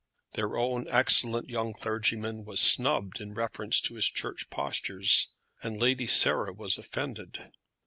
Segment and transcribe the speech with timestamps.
[0.33, 5.31] Their own excellent young clergyman was snubbed in reference to his church postures,
[5.61, 7.51] and Lady Sarah was offended.